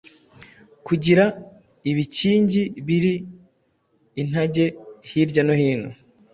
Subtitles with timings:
[0.87, 1.23] kugira
[1.91, 3.13] ibikingi biri
[4.21, 4.65] intage
[5.09, 5.89] hirya no hino.